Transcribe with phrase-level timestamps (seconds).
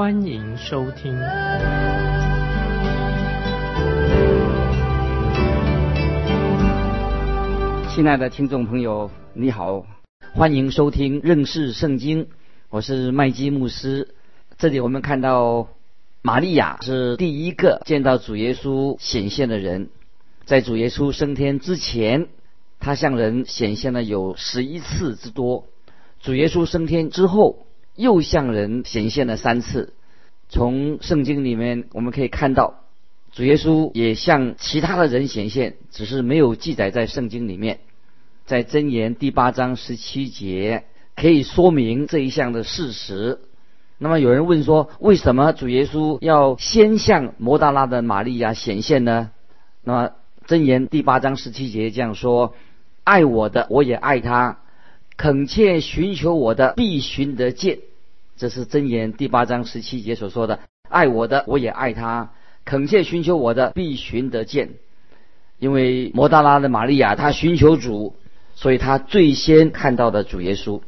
[0.00, 1.14] 欢迎收听。
[7.90, 9.84] 亲爱的听众朋友，你好，
[10.32, 12.28] 欢迎收听认识圣经，
[12.70, 14.14] 我是麦基牧师。
[14.56, 15.68] 这里我们看到
[16.22, 19.90] 玛利亚是第一个见到主耶稣显现的人。
[20.46, 22.28] 在主耶稣升天之前，
[22.78, 25.66] 他向人显现了有十一次之多。
[26.20, 27.66] 主耶稣升天之后，
[28.00, 29.92] 又向人显现了三次。
[30.48, 32.82] 从圣经里面我们可以看到，
[33.30, 37.78] 主耶稣也向其他的人显现，只是没有记载在圣经里面。
[38.46, 40.84] 在箴言第八章十七节
[41.14, 43.38] 可以说明这一项的事实。
[43.98, 49.30] 那么有人问说，为什么主耶稣要先向摩大拉的玛利亚显现呢？
[49.84, 50.10] 那么
[50.48, 52.54] 箴言第八章十七节这样说
[53.04, 54.56] ：“爱我的，我也爱他；
[55.16, 57.78] 恳切寻求我的，必寻得见。”
[58.40, 62.30] 这是箴言第八章十七节所说的：“爱我的，我也爱他；
[62.64, 64.70] 恳切寻求我的，必寻得见。”
[65.60, 68.14] 因为摩大拉的玛利亚，她寻求主，
[68.54, 70.80] 所以她最先看到的主耶稣。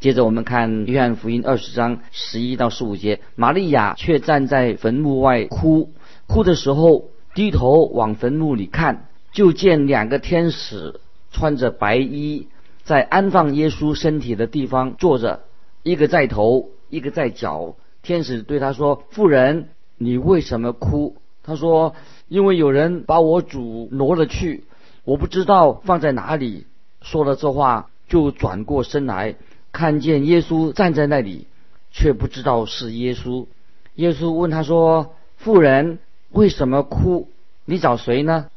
[0.00, 5.92] 接着我们看约翰福音二十章十一到十五节，玛利亚却站在坟墓外哭，
[6.26, 7.10] 哭的时候。
[7.32, 10.98] 低头往坟墓里看，就见两个天使
[11.30, 12.48] 穿着白衣，
[12.82, 15.42] 在安放耶稣身体的地方坐着，
[15.84, 17.76] 一个在头，一个在脚。
[18.02, 21.94] 天使对他说：“妇人，你为什么哭？”他说
[22.28, 24.64] ：“因为有人把我主挪了去，
[25.04, 26.66] 我不知道放在哪里。”
[27.02, 29.36] 说了这话，就转过身来，
[29.72, 31.46] 看见耶稣站在那里，
[31.90, 33.46] 却不知道是耶稣。
[33.94, 35.98] 耶稣问他说：“妇人。”
[36.30, 37.30] 为什么哭？
[37.64, 38.48] 你找谁呢？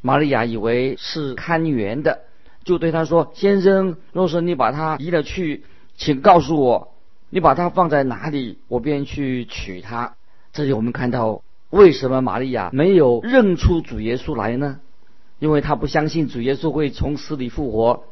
[0.00, 2.20] 玛利亚以为是看园的，
[2.62, 5.64] 就对他说：“先生，若是你把他移了去，
[5.96, 6.92] 请告诉我，
[7.36, 10.14] 你把它放在哪里，我便去取它。”
[10.54, 14.80] 这里我们看到，为什么玛利亚没有认出主耶稣来呢？
[15.38, 18.04] 因为他不相信主耶稣会从死里复活，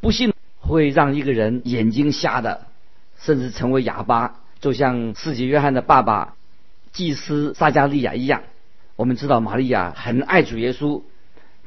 [0.00, 2.66] 不信会让一个人眼睛瞎的，
[3.20, 6.34] 甚至成为哑巴，就像四级约翰的爸爸
[6.90, 8.42] 祭司撒加利亚一样。
[8.96, 11.02] 我们知道玛利亚很爱主耶稣，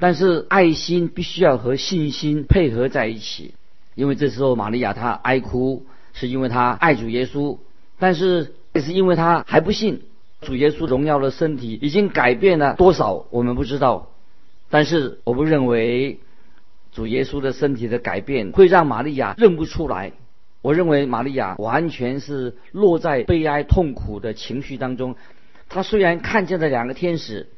[0.01, 3.53] 但是爱心必须要和信心配合在一起。
[3.93, 7.59] 因为这时候玛利亚她哀哭，是因为他爱主耶稣，
[7.99, 10.01] 但是也是因为他还不信
[10.41, 14.09] 主耶稣荣耀的身体已经改变了多少，我们不知道。
[14.69, 16.19] 但是我不认为
[16.91, 20.13] 主耶稣的身体的改变会让玛利亚认不出来。
[20.61, 25.15] 我认为玛利亚完全是落在悲哀痛苦的情绪当中。
[25.69, 27.49] 他虽然看见了两个天使，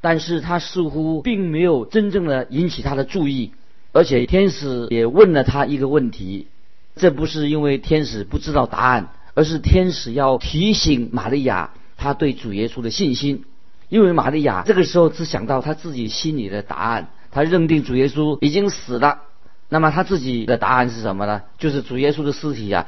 [0.00, 3.52] 但是他似乎并没有真正的引起他的注意，
[3.92, 6.48] 而且天使也问了他一个问题，
[6.96, 13.44] 这不是因为天使不知道答案，而是天使要提醒玛利亚他对主耶稣的信心，
[13.90, 19.20] 因为玛利亚这个时候只想到他自己心里的答案，他认定主耶稣已经死了，
[19.68, 21.42] 那么他自己的答案是什么呢？
[21.58, 22.86] 就是主耶稣的尸体啊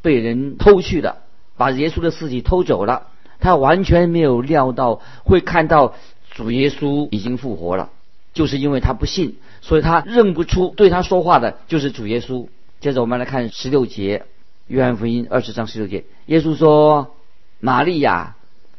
[0.00, 1.18] 被人偷去了，
[1.58, 3.08] 把耶稣的尸体偷走了。
[3.40, 5.94] 他完全没有料到会看到
[6.30, 7.90] 主耶稣已经复活了，
[8.32, 12.48] 就是因为他不信，所以他认不出对他说话的就是主耶稣。
[12.80, 14.24] 接着我们来看十六节，
[14.66, 17.14] 约翰福音二十章十六节，耶稣说
[17.60, 18.36] ：“玛利亚，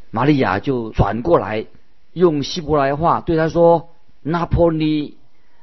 [0.09, 1.67] 玛利亚就转过来，
[2.13, 3.89] 用希伯来话对他说
[4.23, 5.17] ：‘拿破尼，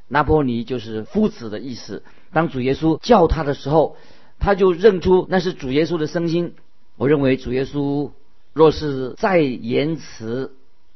[0.06, 3.96] 拿破尼就是夫子的意思。’当主耶稣叫他的时候，
[4.38, 6.54] 他就认出那是主耶稣的声音。
[6.96, 8.10] 我认为主耶稣。”
[8.54, 10.50] 若是再延迟，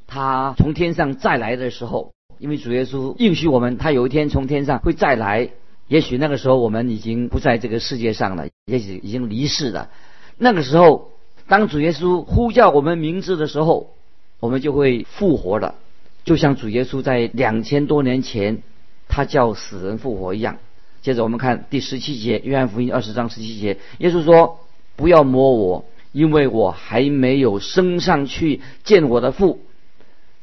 [0.05, 5.51] 他从天上再来的时候，因为主耶稣应许我们，他有一天从天上会再来。
[5.87, 9.89] 也许那个时候我们已经不在这个世界上了，也许已经离世了。
[10.37, 11.11] 那个时候，
[11.47, 13.91] 当主耶稣呼叫我们名字的时候，
[14.39, 15.75] 我们就会复活了，
[16.23, 18.63] 就像主耶稣在两千多年前
[19.07, 20.57] 他叫死人复活一样。
[21.01, 24.59] 接着我们看第十七节，约翰福音二十章十七节，耶稣说
[24.95, 29.61] ：“不要摸我。”因为我还没有升上去见我的父，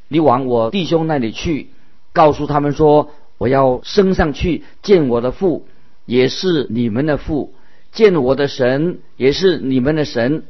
[0.09, 1.69] 你往我弟兄那里去，
[2.11, 3.11] 告诉他们说，
[3.41, 5.65] 我要升上去见我的父，
[6.05, 7.49] 也是你们的父；
[7.91, 10.43] 见我的神，也是你们的神。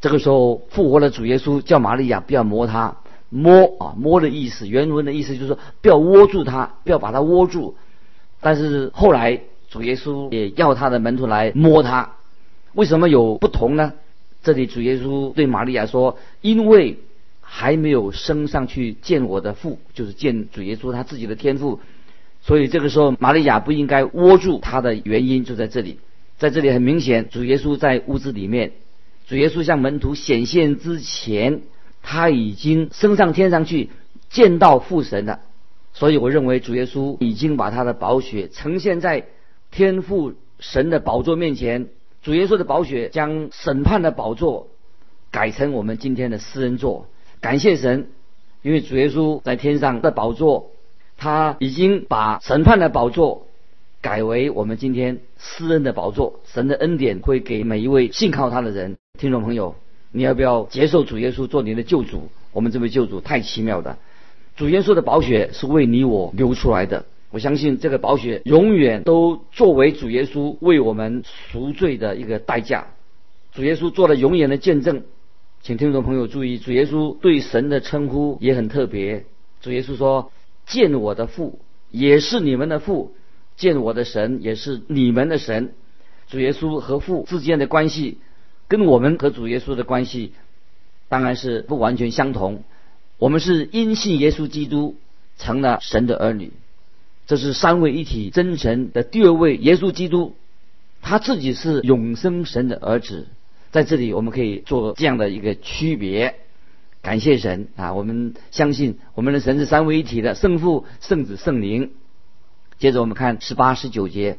[0.00, 2.96] 这个时候复活的主耶稣叫玛利亚不要摸他，
[3.30, 7.76] 摸啊摸的意思，原文的意思就是说不要握住他，不要把他握住。
[8.40, 12.16] 但是后来主耶稣也要他的门徒来摸他，
[12.72, 13.92] 为什么有不同呢？
[14.42, 16.98] 这里主耶稣对玛利亚说：“因为
[17.42, 21.78] 还没有升上去见我的父，就是见主耶稣他自己的天父，
[22.46, 25.98] 所以这个时候玛利亚不应该握住他的原因就在这里。
[26.36, 28.72] 在这里很明显，主耶稣在屋子里面，
[29.26, 31.62] 主耶稣向门徒显现之前，
[32.02, 33.88] 他已经升上天上去
[34.28, 35.40] 见到父神了。
[35.94, 39.24] 所以我认为主耶稣已经把他的宝血呈现在
[39.70, 41.88] 天父神的宝座面前。”
[42.22, 44.68] 主耶稣的宝血将审判的宝座
[45.30, 47.06] 改成我们今天的私人座，
[47.40, 48.08] 感谢神，
[48.62, 50.70] 因为主耶稣在天上的宝座，
[51.16, 53.46] 他已经把审判的宝座
[54.00, 56.40] 改为我们今天私人的宝座。
[56.44, 58.96] 神的恩典会给每一位信靠他的人。
[59.18, 59.76] 听众朋友，
[60.12, 62.28] 你要不要接受主耶稣做你的救主？
[62.52, 63.96] 我们这位救主太奇妙的，
[64.56, 67.04] 主耶稣的宝血是为你我流出来的。
[67.30, 72.86] 我相信这个宝血永远都作为主耶稣为我们赎罪的一个代价。
[73.52, 75.02] 主耶稣做了永远的见证，
[75.62, 79.24] 请听众朋友注意，主耶稣对神的称呼也很特别。
[79.60, 80.30] 主耶稣说
[80.66, 83.14] ：“见我的父也是你们的父，
[83.56, 85.72] 见我的神也是你们的神。”
[86.26, 88.18] 主耶稣和父之间的关系，
[88.66, 90.32] 跟我们和主耶稣的关系
[91.08, 92.64] 当然是不完全相同。
[93.18, 94.96] 我们是因信耶稣基督
[95.36, 96.52] 成了神的儿女。
[97.26, 100.34] 这是三位一体真神的第二位耶稣基督，
[101.02, 103.28] 他自己是永生神的儿子。
[103.70, 106.36] 在这里，我们可以做这样的一个区别。
[107.04, 107.92] 感谢神啊！
[107.92, 111.90] 我们相信我们的神是三位一体的，圣父、圣子、圣灵。
[112.78, 114.38] 接着我们看十八、十九节，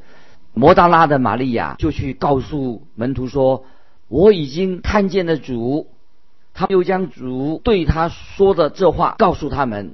[0.55, 3.65] 摩达拉的玛利亚就去告诉门徒说
[4.09, 5.87] ：“我已经看见了主。”
[6.55, 9.93] 他又将主对他说的这话告诉他们。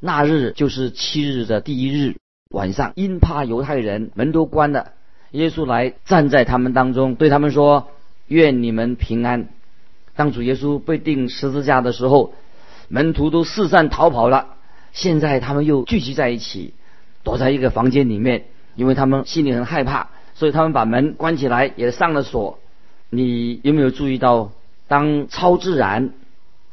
[0.00, 2.16] 那日就是七日的第一日。
[2.48, 4.92] 晚上，因怕犹太人，门都关了。
[5.32, 7.88] 耶稣来站在他们当中，对他们说
[8.26, 9.48] ：“愿你们平安。”
[10.16, 12.32] 当主耶稣被钉十字架的时候，
[12.88, 14.56] 门徒都四散逃跑了。
[14.92, 16.72] 现在他们又聚集在一起，
[17.22, 22.58] 躲在一个房间里面，因为他们心里很害怕，所以他们把门关起来，也上了锁。
[23.10, 24.52] 你有没有注意到，
[24.88, 26.14] 当超自然、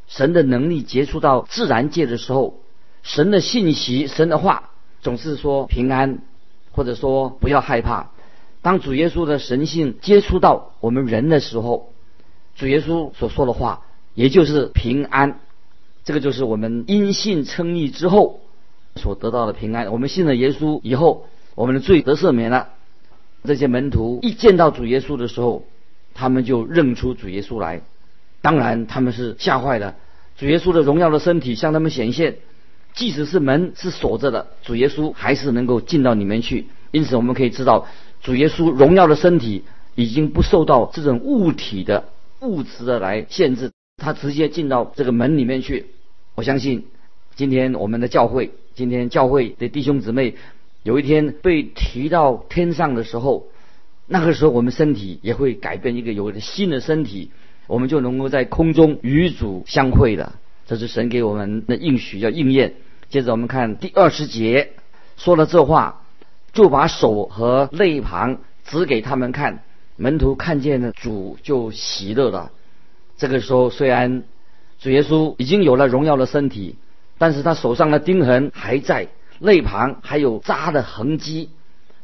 [0.07, 2.61] 神的能力接触到自然界的时候，
[3.03, 4.69] 神的信息、神的话？
[5.01, 6.19] 总是说平安，
[6.71, 8.11] 或者说不要害怕。
[8.61, 11.92] 当主耶稣的神性接触到我们人的时候，
[12.55, 13.81] 主耶稣所说的话，
[14.13, 15.39] 也就是平安。
[16.05, 18.41] 这个就是我们因信称义之后
[18.95, 19.91] 所得到的平安。
[19.91, 22.69] 我们信了耶稣以后，我们的罪得赦免了。
[23.45, 25.65] 这些门徒一见到主耶稣的时候，
[26.13, 27.81] 他们就认出主耶稣来。
[28.41, 29.95] 当然，他们是吓坏了。
[30.37, 32.37] 主耶稣的荣耀的身体向他们显现。
[32.93, 36.67] 即使是门是锁着的，主耶稣还是能够进到里面去。
[36.91, 37.87] 因此，我们可以知道，
[38.21, 39.63] 主耶稣荣耀的身体
[39.95, 42.09] 已经不受到这种物体的
[42.43, 45.87] 物质的来限制，他直接进到这个门里面去。
[46.35, 46.85] 我相信，
[47.35, 50.35] 今天我们的教会，今天教会的弟兄姊妹，
[50.83, 53.47] 有一天被提到天上的时候，
[54.07, 57.31] 那个时候我们身体也会改变一个有了新的身体，
[57.67, 60.33] 我们就能够在空中与主相会的。
[60.65, 62.75] 这是神给我们的应许，要应验。
[63.09, 64.71] 接着我们看第二十节，
[65.15, 66.03] 说了这话，
[66.51, 69.63] 就把手和肋旁指给他们看。
[70.03, 72.51] 门徒看见了主，就喜乐了。
[73.15, 74.23] 这个时候，虽然
[74.77, 76.75] 主耶稣已经有了荣耀的身体，
[77.17, 79.07] 但是他手上的钉痕还在，
[79.39, 81.51] 肋旁还有扎的痕迹。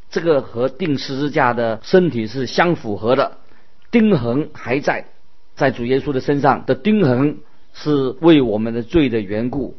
[0.09, 3.39] 这个和钉十字架的身体是相符合的，
[3.91, 5.07] 钉痕还在，
[5.57, 7.39] 在主耶稣的身上的钉痕
[7.73, 9.75] 是为我们的罪的缘故。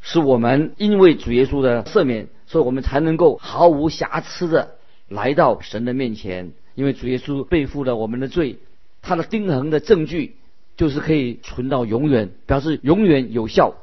[0.00, 4.76] 是我们因为主耶稣的赦免，所以我们才能够毫无瑕疵的
[5.08, 6.52] 来到神的面前。
[6.74, 8.58] 因为主耶稣背负了我们的罪，
[9.02, 10.36] 他的钉痕的证据
[10.76, 13.74] 就是可以存到永远，表示永远有效。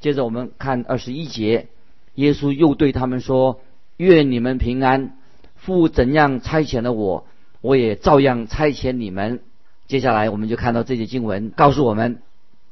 [0.00, 1.68] 接着我们看二十一节，
[2.14, 3.60] 耶稣又对他们说
[3.96, 5.16] ：“愿你们平安！
[5.56, 7.26] 父怎样差遣了我，
[7.60, 9.40] 我也照样差遣你们。”
[9.86, 12.20] 接下来我们就看到这节经文告诉我们，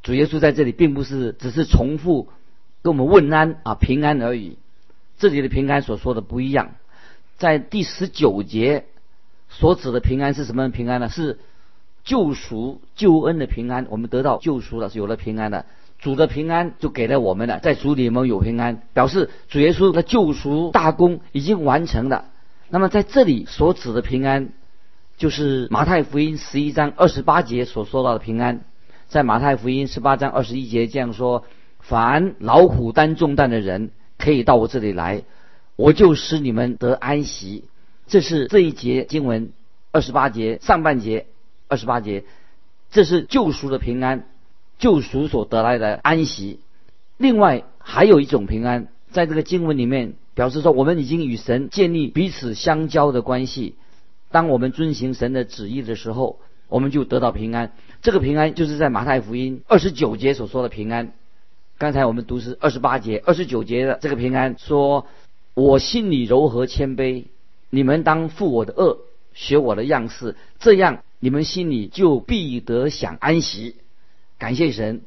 [0.03, 2.29] 主耶稣在这里并不是只是重复。
[2.83, 4.59] 跟我们问安啊，平安而已。
[5.19, 6.73] 这里的平安所说的不一样，
[7.39, 8.87] 在第十九节
[9.53, 11.09] 所指的平安是什么平安呢？
[11.09, 11.39] 是
[12.05, 13.87] 救赎、救恩的平安。
[13.91, 15.67] 我们得到救赎了，是有了平安的。
[15.99, 22.25] 主的平安就给了我们了，在主里面有平安，表示主耶稣的救赎大功已经完成了。
[22.71, 24.49] 那么在这里所指的平安，
[25.17, 28.63] 就是马太福音十一章二十八节所说到的平安。
[29.07, 31.45] 在马太福音十八章二十一节这样说
[31.79, 35.23] ：“凡老虎担重担的人，可以到我这里来，
[35.77, 37.65] 我就使你们得安息。”
[38.13, 39.53] 这是这一节经文
[39.91, 41.25] 二十八节上半节
[41.67, 42.25] 二十八节，
[42.91, 44.29] 这是救赎的平安，
[44.79, 46.61] 救赎所得来的安息。
[47.17, 53.77] 另外还有一种平安，在这个经文里面表示说，我们已经与神建立彼此相交的关系。
[54.31, 56.39] 当我们遵行神的旨意的时候，
[56.69, 57.73] 我们就得到平安。
[58.03, 61.15] 这个平安就是在马太福音二十九节所说的平安。
[61.79, 65.07] 刚才我们读是二十八节、二十九节的这个平安，说
[65.55, 67.25] 我心里柔和谦卑，
[67.75, 68.99] 你们当负我的恶，
[69.33, 73.77] 学我的样式，这样你们心里就必得享安息。
[74.39, 75.01] 感谢神，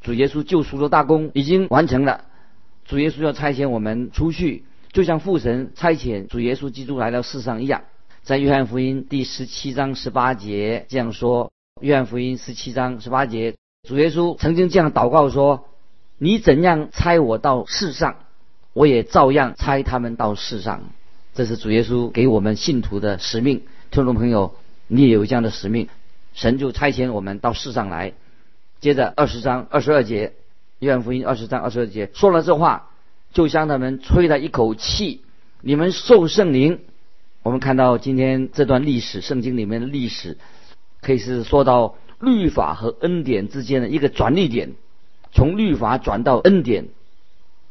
[0.00, 2.24] 主耶稣救赎的大功已经完成了。
[2.86, 7.82] 主耶稣要差遣我们出去，就像父神差遣主耶稣基督来到世上一样。
[8.22, 13.54] 在约翰福音第十七章十八节这样说：约翰福音十七章十八节，
[13.86, 15.68] 主耶稣曾经这样祷告说
[16.16, 18.16] ：“你怎样差我到世上，
[18.72, 20.84] 我也照样差他们到世上。”
[21.38, 23.62] 这是主耶稣给我们信徒的使命。
[23.92, 24.56] 听众朋友，
[24.88, 25.86] 你也有这样的使命，
[26.34, 28.14] 神就差遣我们到世上来。
[28.80, 30.32] 接着二十章二十二节，
[30.80, 32.90] 约翰福音二十章二十二节说了这话，
[33.32, 35.22] 就向他们吹了一口气
[35.62, 36.80] ：“你们受圣灵。”
[37.44, 40.38] 我们看到今天这段历史，圣经里面的历史，
[41.02, 44.72] 可以是说到律法和恩典之间的一个转捩点，
[45.30, 46.88] 从律法转到恩典，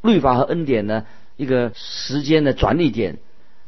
[0.02, 1.06] 律法和恩典呢
[1.36, 3.18] 一个时间的转捩点，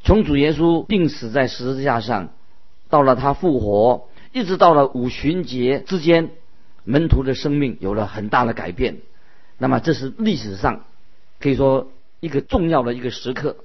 [0.10, 2.30] 从主耶稣病死在十字架上，
[2.90, 6.32] 到了他复活，一直到了五旬节之间，
[6.84, 9.02] 门徒的生命有了很大的改变。
[9.60, 10.84] 那么这是历史上
[11.40, 13.58] 可以说一个重要的一个时刻。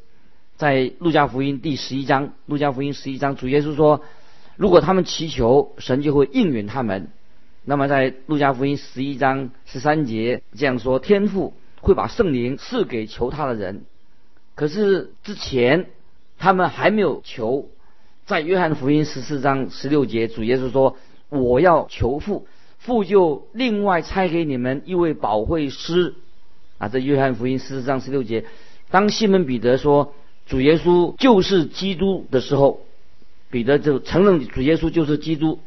[0.59, 4.03] 在路加福音第十一章，路加福音十一章，主耶稣说
[4.59, 7.09] ：“如果他们祈求，神就会应允他们。”
[7.65, 13.87] 那么在路加福音十一章十三节这样说：“天父会把圣灵赐给求他的人。”
[14.55, 15.87] 可是之前
[16.38, 17.69] 他们还没有求。
[18.26, 20.97] 在约翰福音十四章十六节，主耶稣说
[21.31, 22.47] ：“我要求父，
[22.79, 26.14] 父就另外差给你们一位保惠师。”
[26.79, 28.45] 啊，在约翰福音十四章十六节，
[28.91, 30.12] 当西门彼得说。
[30.47, 32.83] 主耶稣就是基督的时候，
[33.50, 35.59] 彼得就承认主耶稣就是基督，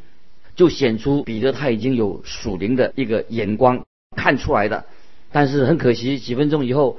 [0.54, 3.84] 就显出彼得他已经有属灵的一个眼光
[4.14, 4.84] 看出来的。
[5.32, 6.96] 但是很可惜，几分钟以后，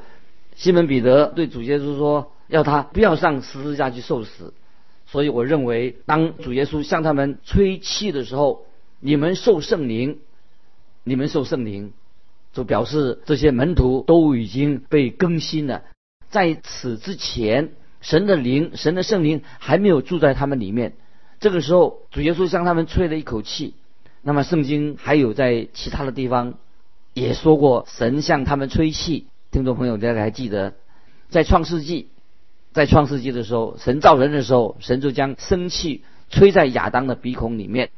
[0.58, 4.54] 西门彼得对主耶稣说，要他不要上十字架去受死。
[5.06, 8.66] 所以我认为，当主耶稣向他们吹气的时候，
[9.00, 10.20] 你们受圣灵，
[11.04, 11.94] 你们受圣灵，
[12.54, 15.84] 就表示这些门徒都已经被更新了。
[16.30, 20.94] 在此之前，神的灵、神的圣灵还没有住在他们里面。
[21.40, 23.74] 这个时候，主耶稣向他们吹了一口气。
[24.22, 26.56] 那么，圣经还有在其他的地方
[27.14, 29.26] 也说过，神向他们吹气。
[29.50, 30.76] 听众朋友，大家还记得，
[31.30, 32.10] 在创世纪，
[32.74, 37.90] 在创世纪的时候，神造人的时候，神就将生气吹在亚当的鼻孔里面。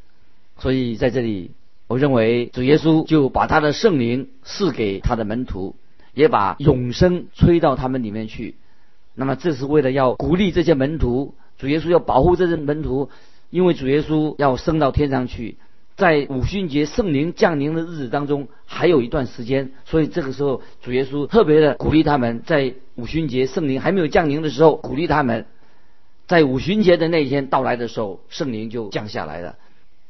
[0.57, 1.51] 所以，在这里，
[1.87, 5.75] 我认为主耶稣就把他的圣灵赐给他的门徒。
[6.13, 8.55] 也把永生吹到他们里面去，
[9.15, 13.09] 那么这是为了要鼓励这些门徒，主耶稣要保护这些门徒，
[13.49, 15.57] 因为主耶稣要升到天上去，
[16.01, 25.45] 在五旬节圣灵降临的日子当中还有一段时间，所以这个时候主耶稣特别的鼓励他们，在五旬节圣灵还没有降临的时候，鼓励他们，
[26.25, 29.57] 在五旬节的那一天到来的时候，圣灵就降下来了，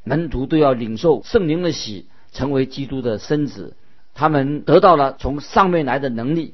[0.06, 3.76] 门徒都要领受圣灵的喜，成为基督的身子。
[4.14, 6.54] 他们得到了从上面来的能力，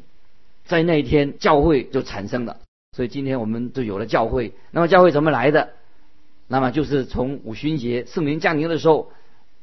[0.66, 2.58] 在那一天教会就产生了。
[2.96, 4.54] 所以今天我们就有了教会。
[4.72, 5.70] 那么教会怎么来的？
[6.48, 9.12] 那么就是从五旬节圣灵降临的时候，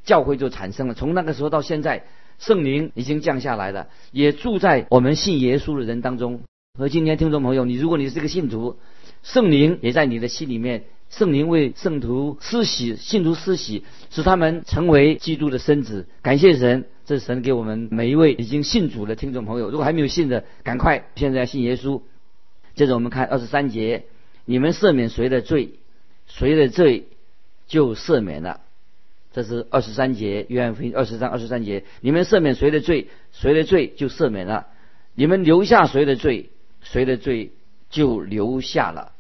[0.05, 0.95] 教会就产生了。
[0.95, 2.05] 从那个时候到现在，
[2.39, 6.41] 圣灵已经降下来了，也住在我们信耶稣的人当中。
[6.79, 8.77] 和今天听众朋友，你如果你是个信徒，
[9.23, 10.85] 圣灵也在你的心里面。
[11.11, 16.09] 圣灵为圣徒施洗，信徒施洗，使他们成为基督的身子。
[16.23, 19.71] 感谢神，这是神给我们每一位已经信主的听众朋友。
[19.71, 22.01] 如果还没有信的，赶快现在信耶稣。
[22.75, 24.07] 接着我们看二十三节：
[24.45, 25.75] 你们赦免谁的罪，
[26.27, 27.07] 谁的罪
[27.69, 28.63] 就赦免了。
[29.35, 34.67] 这是二十三节，约翰福音二十三二十三节：你们赦免谁的罪，谁的罪就赦免了；
[35.17, 36.51] 你们留下谁的罪，
[36.83, 37.51] 谁的罪
[37.91, 39.11] 就留下了。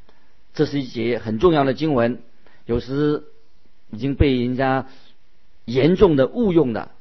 [0.54, 2.20] 这是一节很重要的经文，
[2.64, 3.24] 有时
[3.90, 4.86] 已经被人家
[5.64, 6.92] 严重的误用了。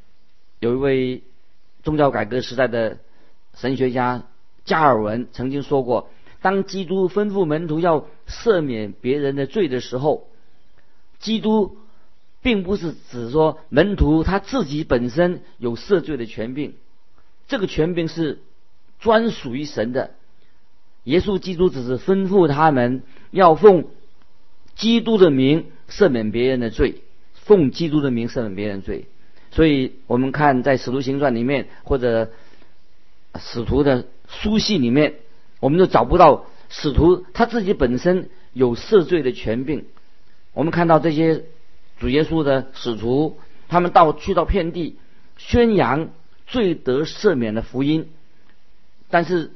[0.60, 1.22] 有一位
[1.84, 2.98] 宗教改革时代的
[3.54, 4.24] 神学家
[4.66, 6.10] 加尔文曾经说过
[6.42, 10.30] ：“当基督吩咐门徒要赦免别人的罪的时候，
[11.20, 11.78] 基督
[12.44, 16.74] 并不是指说门徒他自己本身有赦罪的权柄，
[17.48, 18.40] 这个权柄是
[19.00, 20.12] 专属于神的。
[21.06, 23.86] 耶稣基督只是吩咐他们要奉
[24.76, 27.02] 基督的名赦免别人的罪，
[27.34, 29.08] 奉基督的名赦免别人罪。
[29.52, 32.32] 所以我们看在使徒行传里面或者
[33.40, 35.16] 使徒的书信里面，
[35.60, 39.86] 我们都找不到使徒他自己本身有赦罪的权柄。
[40.54, 41.44] 我们看到这些
[42.04, 43.38] 主耶稣的使徒，
[43.70, 44.98] 他们到去到遍地
[45.38, 46.10] 宣扬
[46.46, 48.10] 罪得赦免的福音，
[49.10, 49.52] 但是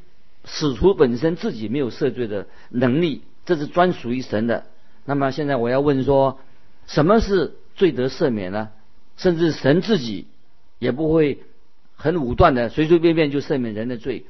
[0.45, 4.63] 使徒本身自己没有赦罪的能力，这是专属于神的。
[5.03, 6.39] 那么现在我要问说，
[6.85, 8.69] 什么是罪得赦免呢？
[9.17, 10.27] 甚至神自己
[10.79, 11.43] 也不会
[11.97, 14.25] 很武断的随随便便就赦免人的罪。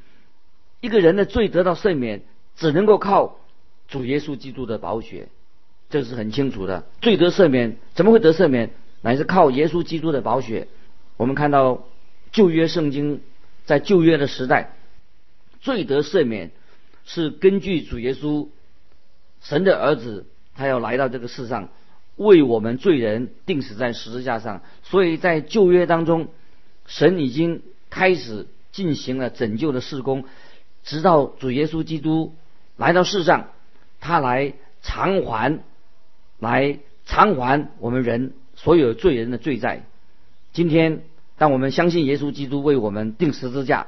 [0.82, 2.24] 一个人的罪得到赦免，
[2.56, 3.38] 只能够靠
[3.88, 5.30] 主耶稣基督的宝血，
[5.90, 6.86] 这是很清楚的。
[7.02, 8.72] 罪得赦免怎么会得赦免？
[9.02, 10.68] 乃是靠耶稣基督的宝血。
[11.18, 11.86] 我们看到
[12.32, 13.22] 旧约圣经
[13.66, 14.74] 在旧约的时代，
[15.62, 16.52] 罪得赦免
[17.06, 18.48] 是根据主耶稣
[19.42, 20.26] 神的儿子，
[20.56, 21.70] 他要来到这个世上。
[22.16, 26.30] 为我们罪人定死在十字架上，所以在旧约当中，
[26.88, 30.26] 神已经开始进行了拯救的事工，
[30.84, 32.34] 直到主耶稣基督
[32.76, 33.52] 来到世上，
[34.00, 35.60] 他来偿还，
[36.40, 39.84] 来偿还我们人所有罪人的罪债。
[40.54, 41.04] 今天，
[41.38, 43.88] 当我们相信耶稣基督为我们定十字架，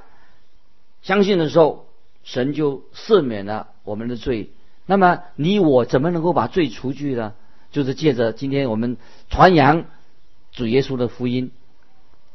[1.01, 1.87] 相信的时候，
[2.23, 4.49] 神就赦免了我们的罪。
[4.85, 7.33] 那么，你我怎么能够把罪除去呢？
[7.71, 8.97] 就是借着今天我们
[9.29, 9.85] 传扬
[10.51, 11.51] 主耶稣的福音，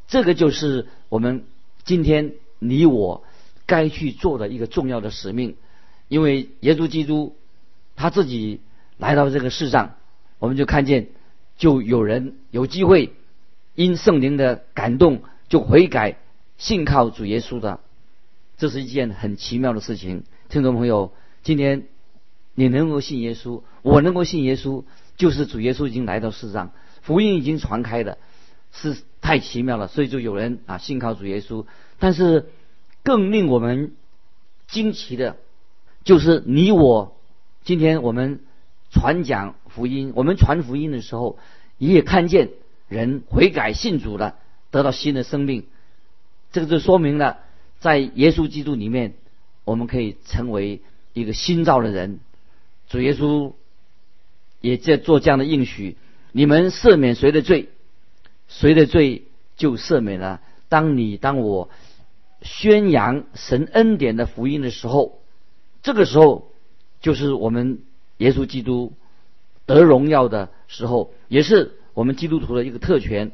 [0.07, 1.45] 这个就是我们
[1.85, 3.25] 今天你我
[3.67, 5.57] 该去做的一个重要的使命。
[6.07, 7.37] 因为耶稣基督
[7.97, 8.61] 他自己
[8.97, 9.97] 来到这个世上，
[10.45, 11.09] 我们就看见
[11.57, 13.15] 就有人有机会
[13.75, 16.19] 因圣灵的感动就悔改
[16.59, 17.81] 信靠主耶稣的，
[18.59, 20.25] 这是一件很奇妙的事情。
[20.51, 21.87] 听众朋友，今天
[22.55, 24.85] 你能够信耶稣，我能够信耶稣。
[25.17, 28.19] 就是主耶稣已经来到世上，福音已经传开的，
[28.71, 29.89] 是太奇妙了。
[29.89, 31.65] 所以就有人啊信靠主耶稣。
[31.99, 32.51] 但是
[33.03, 33.95] 更令我们
[34.69, 35.37] 惊奇的，
[36.05, 37.17] 就是你我
[37.65, 38.41] 今天我们
[38.91, 41.39] 传讲福音，我们传福音的时候，
[41.79, 42.51] 你也看见
[42.89, 44.37] 人悔改信主了，
[44.71, 45.67] 得到新的生命。
[46.53, 47.39] 这个就说明了，
[47.81, 49.15] 在耶稣基督里面，
[49.65, 50.81] 我们可以成为
[51.13, 52.21] 一个新造的人。
[52.89, 53.53] 主耶稣。
[54.61, 55.99] 也在做这样的应许：
[56.33, 57.69] 你们赦免谁的罪，
[58.49, 59.25] 谁的罪
[59.59, 60.41] 就赦免了。
[60.71, 61.69] 当你当我
[62.41, 65.21] 宣扬神恩典的福音的时候，
[65.83, 66.51] 这个时候
[67.03, 67.81] 就是我们
[68.17, 68.95] 耶稣基督
[69.67, 73.33] 得荣耀的时候，也是我们基督徒的一个特权。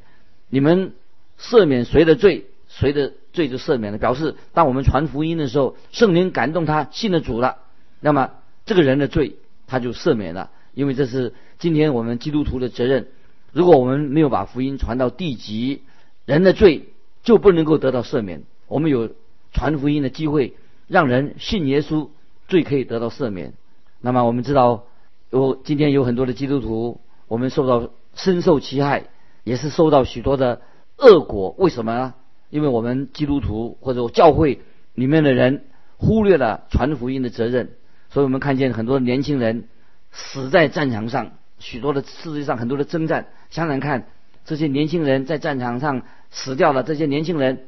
[0.48, 0.92] 你们
[1.38, 3.98] 赦免谁的罪，谁的罪就赦免了。
[3.98, 7.58] 表示当我们传福音的时候，圣灵感动他信了主了，
[8.00, 8.30] 那么
[8.66, 10.50] 这个人的罪他就赦免了。
[10.72, 13.08] 因为这是今天我们基督徒的责任。
[13.52, 15.82] 如果我们没有把福音传到地极，
[16.24, 16.90] 人的罪
[17.24, 18.44] 就不能够得到赦免。
[18.68, 19.10] 我们有
[19.52, 20.54] 传福音的机会，
[20.86, 22.08] 让人信耶稣，
[22.46, 23.54] 罪可以得到赦免。
[24.00, 24.84] 那么我们知道，
[25.30, 29.04] 有今天有很多的基督徒，我们受到深受其害，
[29.44, 30.60] 也是受到许多的
[30.98, 31.54] 恶果。
[31.58, 32.14] 为什么呢？
[32.50, 34.60] 因为我们基督徒或者教会
[34.94, 35.64] 里面的人
[35.96, 37.70] 忽略了传福音的责任，
[38.10, 39.64] 所以我们看见很多年轻人。
[40.12, 44.08] 死在战场上，许多的世界上很多的征战，想想看，
[44.44, 46.82] 这些年轻人在战场上死掉了。
[46.82, 47.66] 这些年轻人，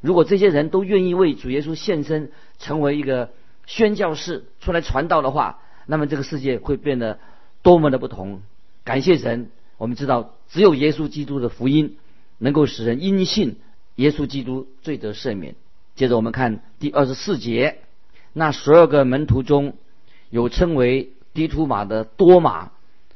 [0.00, 3.30] 如果这些人都愿意为主耶稣献身，成为一个
[3.66, 7.18] 宣教士出来传道的话，那么这个世界会变得
[7.62, 8.42] 多么的不同。
[8.84, 11.96] 感谢神，我们知道只有耶稣基督的福音
[12.38, 13.56] 能够使人因信
[13.96, 15.54] 耶稣基督罪得赦免。
[15.94, 17.78] 接着我们看第二十四节，
[18.32, 19.74] 那十二个门徒中
[20.30, 21.10] 有称为。
[21.34, 22.70] 低图马的多马，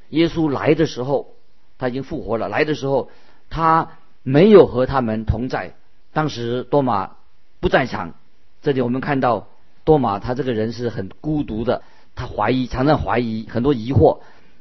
[0.08, 1.36] 耶稣来的时候，
[1.78, 2.48] 他已经复活了。
[2.48, 3.12] 来的时候，
[3.48, 3.92] 他
[4.24, 5.76] 没有和他们同在。
[6.12, 7.12] 当时多马
[7.60, 8.14] 不在场。
[8.60, 9.46] 这里我们看到
[9.84, 11.84] 多马，他这个人是很孤独的，
[12.18, 14.18] 他怀疑，常常怀疑，很多疑惑。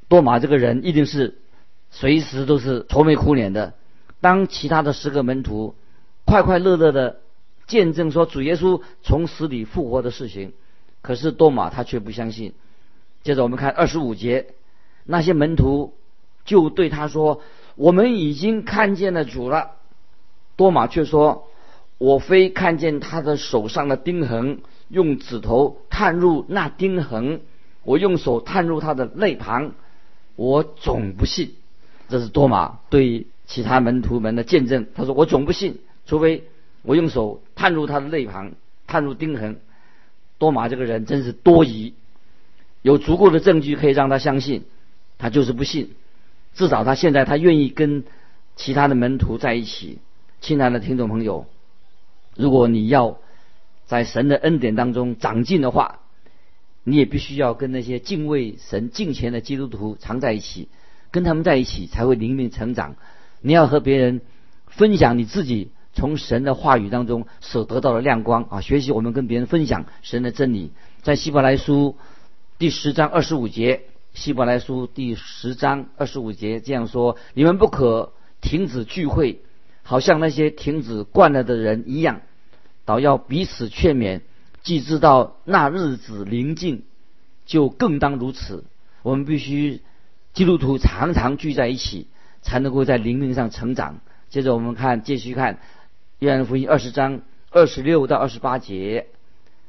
[0.07, 1.39] 多马这个人一定是
[1.89, 3.73] 随时都是愁眉苦脸的。
[4.21, 5.73] 当其他的十个门徒
[6.23, 7.19] 快快乐乐的
[7.65, 10.53] 见证说主耶稣从死里复活的事情，
[11.01, 12.53] 可是多马他却不相信。
[13.23, 14.53] 接着我们看二十五节，
[15.03, 15.95] 那些门徒
[16.45, 17.41] 就对他说
[17.75, 19.71] ：“我们已经看见了主了。”
[20.55, 21.47] 多马却说
[21.97, 27.41] ：“我非看见他的手上的钉痕，用指头探入那钉痕，
[27.83, 29.71] 我用手探入他的肋旁，
[30.35, 31.55] 我总不信。”
[32.07, 34.85] 这是多马对其他门徒们的见证。
[34.93, 36.43] 他说：“我总不信，除非
[36.83, 38.51] 我用手探入他的肋旁，
[38.85, 39.59] 探入钉痕。”
[40.37, 41.95] 多马这个人真是多疑，
[42.83, 44.65] 有足够的证据可以让他相信，
[45.17, 45.95] 他就是不信。
[46.53, 48.03] 至少他现在他愿意跟
[48.55, 49.97] 其他的门徒在一起。
[50.41, 51.47] 亲爱的听众朋友，
[52.35, 53.17] 如果你要
[53.87, 56.01] 在神的恩典当中长进的话，
[56.83, 60.69] 你也必须要跟那些敬畏神、敬虔的基督徒常在一起，
[61.09, 62.95] 跟他们在一起才会灵命成长。
[63.41, 64.21] 你要和别人
[64.67, 65.71] 分享你自己。
[65.93, 70.71] 从神的话语当中所得到的亮光啊，学习我们跟别人分享神的真理。
[71.01, 71.97] 在希伯来书
[72.59, 73.81] 第十章二十五节，
[74.13, 79.41] 希伯来书第十章二十五节这样说：你们不可停止聚会，
[79.81, 82.21] 好像那些停止惯了的人一样，
[82.87, 84.21] 倒要彼此劝勉。
[84.63, 86.83] 既知道那日子临近，
[87.45, 88.63] 就更当如此。
[89.03, 89.81] 我们必须
[90.33, 92.07] 基督徒常常聚在一起，
[92.41, 93.99] 才能够在灵命上成长。
[94.29, 95.59] 接着我们看，继续看。
[96.19, 97.21] 约翰福音二十章
[97.51, 99.07] 二十六到二十八节，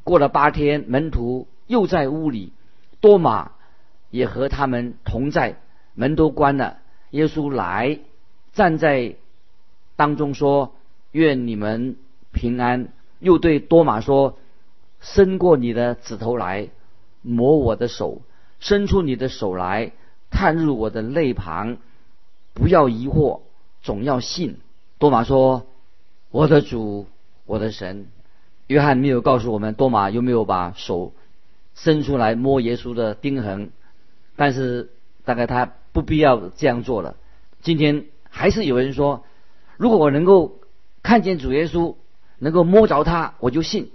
[0.05, 2.53] 过了八天，门徒又在屋里，
[3.01, 3.53] 多马
[4.11, 5.57] 也和他们同在，
[5.95, 6.79] 门都关了。
[7.11, 7.99] 耶稣来
[8.53, 9.17] 站在
[9.97, 10.75] 当中说
[11.13, 11.97] ：“愿你们
[12.33, 12.89] 平安。”
[13.21, 14.39] 又对多马说
[15.01, 16.69] ：“伸过你的指头来，
[17.23, 18.23] 摸我的手；
[18.61, 19.93] 伸出你的手来，
[20.31, 21.79] 探入我的肋旁。
[22.55, 23.41] 不要疑惑，
[23.83, 24.59] 总要信。”
[24.99, 25.67] 多马说。
[26.31, 27.07] 我的主，
[27.47, 28.09] 我的神，
[28.67, 31.15] 约翰没有告诉我们多马有没有把手
[31.75, 33.71] 伸出来摸耶稣的钉痕，
[34.37, 34.91] 但是
[35.25, 37.17] 大概他不必要这样做了。
[37.63, 39.25] 今天还是有人说，
[39.79, 40.59] 如果我能够
[41.03, 41.95] 看见主耶稣，
[42.39, 43.91] 能够摸着他，我就信。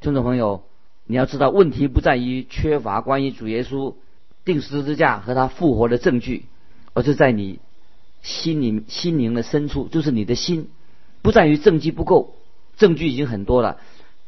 [0.00, 0.62] 听众朋友，
[1.06, 3.94] 你要知道，问题不在于缺乏关于主耶稣
[4.44, 6.44] 钉十字架和他复活的证据，
[6.94, 7.58] 而是在你
[8.22, 10.68] 心灵心灵的深处，就是你的心。
[11.20, 12.36] 不在于证据不够，
[12.76, 13.78] 证据已经很多了。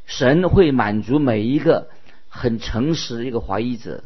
[0.07, 1.89] 神会满足每一个
[2.29, 4.03] 很诚实的一个怀疑者，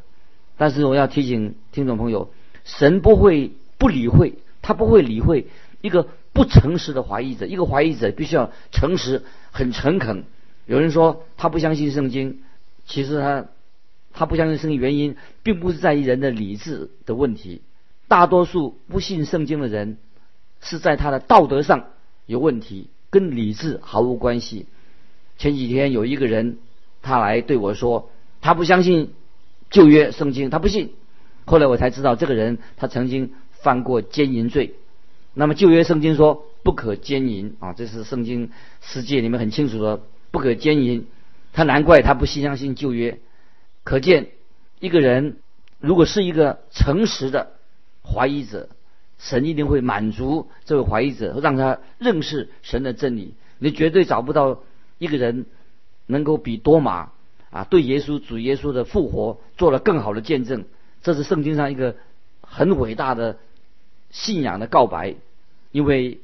[0.59, 2.31] 但是我要提醒听众朋友，
[2.64, 5.46] 神不会不理会，他不会理会
[5.81, 7.47] 一个不诚实的怀疑者。
[7.47, 10.25] 一个怀疑者必须要诚实、很诚恳。
[10.66, 12.40] 有人说他不相信圣经，
[12.85, 13.47] 其实他
[14.12, 17.62] 他不相信圣经原因，并不是在于人的理智的问题。
[18.09, 19.97] 大多数不信圣经的人，
[20.61, 21.87] 是在他的道德上。
[22.27, 24.66] 有问题，跟理智毫无关系。
[25.37, 26.59] 前几天有一个人，
[27.03, 29.12] 他来对我说，他不相信
[29.68, 30.94] 旧约圣经，他不信。
[31.44, 34.75] 后来我才知道，这个人他曾经犯过奸淫罪。
[35.35, 41.07] 那么旧约圣经说不可奸淫啊，这是圣经世界里面很清楚的，不可奸淫。
[41.53, 43.20] 他难怪他不信相信旧约。
[43.83, 44.29] 可见
[44.81, 45.37] 一个人
[45.81, 47.53] 如果是一个诚实的
[48.03, 48.68] 怀疑者。
[49.16, 53.35] 神一定会满足这位怀疑者，让他认识神的真理。
[53.59, 54.64] 你绝对找不到
[54.99, 55.47] 一个人
[56.07, 57.12] 能够比多马
[57.49, 60.64] 啊对耶稣主耶稣的复活做了更好的见证。
[61.01, 61.97] 这是圣经上一个
[62.42, 63.38] 很伟大的
[64.14, 65.16] 信仰的告白。
[65.72, 66.20] 因为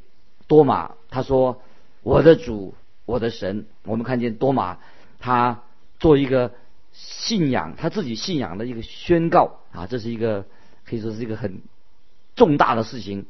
[0.46, 1.60] 多马他说
[2.02, 2.72] ：“我的主，
[3.04, 4.78] 我的神。”我们看见多马
[5.18, 5.64] 他
[5.98, 6.52] 做一个
[6.92, 10.46] 信仰他自己信仰的一个宣告啊，这是一个
[10.86, 11.60] 可以说是一个很。
[12.36, 13.26] 重大的事情，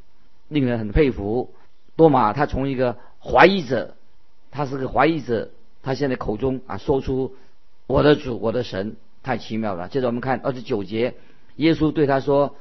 [0.46, 1.52] 令人很佩服。
[1.96, 3.96] 多马他从一个怀疑者，
[4.52, 5.50] 他是个怀疑者，
[5.82, 7.34] 他现在口中啊说出
[7.88, 8.94] 我的主，我的神，
[9.24, 9.88] 太奇妙了。
[9.88, 11.14] 接着我们看二十九节，
[11.56, 12.54] 耶稣对他说：“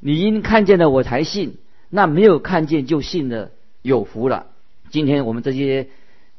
[0.00, 1.56] 你因看见了我才信，
[1.90, 4.46] 那没有看见就信的有福了。”
[4.90, 5.88] 今天我们这些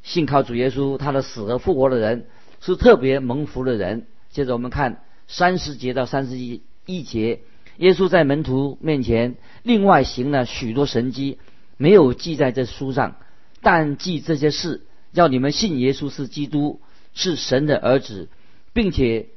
[0.02, 2.26] 信靠主耶稣，他的死和复活的人，
[2.60, 4.06] 是特别蒙福的人。
[4.30, 7.40] 接着我们看三十节到三十一一节。
[7.76, 11.38] 耶稣在门徒面前另外行了许多神迹，
[11.76, 13.16] 没有记在这书上，
[13.62, 16.80] 但记这些事，叫你们信耶稣是基督，
[17.14, 18.28] 是神的儿子，
[18.72, 19.28] 并且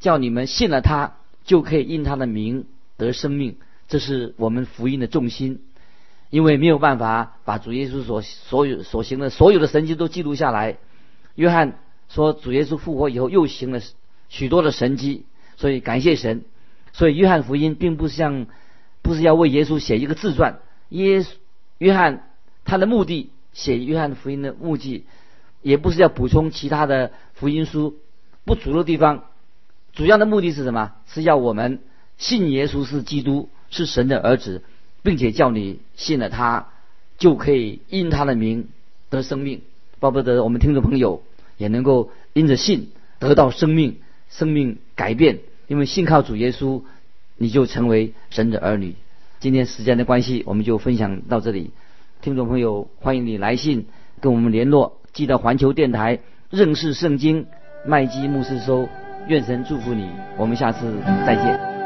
[0.00, 2.66] 叫你们信了他，就可以因他的名
[2.98, 3.56] 得生命。
[3.88, 5.62] 这是我们福音的重心，
[6.28, 10.76] 因为没有办法把主耶稣所所有所行的所有的神迹都记录下来。
[11.34, 11.78] 约翰
[12.10, 13.80] 说，主耶稣复活以后又行了
[14.28, 15.24] 许多的神迹，
[15.56, 16.44] 所以感谢神。
[16.92, 18.46] 所以，约翰福音并不像，
[19.02, 20.58] 不是要为耶稣写一个自传。
[20.88, 21.28] 耶稣
[21.78, 22.28] 约翰
[22.64, 25.06] 他的目的写约翰福音的目的，
[25.62, 27.96] 也不是要补充其他的福音书
[28.44, 29.24] 不足的地方。
[29.92, 30.92] 主要的目的是什么？
[31.06, 31.80] 是要我们
[32.18, 34.62] 信耶稣是基督，是神的儿子，
[35.02, 36.68] 并且叫你信了他，
[37.16, 38.68] 就可以因他的名
[39.08, 39.62] 得生命。
[40.00, 41.22] 巴不得我们听众朋友
[41.56, 45.38] 也能够因着信得到生命，生命改变。
[45.66, 46.82] 因为信靠主耶稣，
[47.36, 48.94] 你就成为神的儿女。
[49.38, 51.70] 今天时间的关系，我们就分享到这里。
[52.20, 53.86] 听众朋友，欢迎你来信
[54.20, 57.46] 跟我们联络，寄到环球电台认识圣经
[57.86, 58.88] 麦基牧师收。
[59.28, 60.90] 愿神祝福你，我们下次
[61.26, 61.77] 再见。